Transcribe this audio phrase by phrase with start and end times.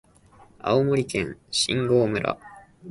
[0.61, 2.39] 青森県新郷村